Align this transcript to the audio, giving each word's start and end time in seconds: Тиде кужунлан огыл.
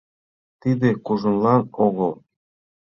Тиде 0.61 0.89
кужунлан 1.05 1.61
огыл. 1.85 2.11